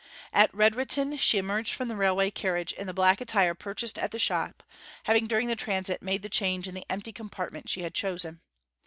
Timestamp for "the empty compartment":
6.73-7.69